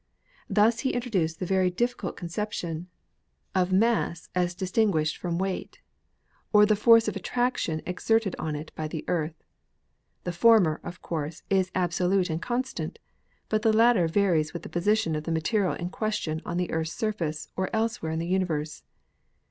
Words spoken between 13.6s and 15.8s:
the latter varies with the position of the material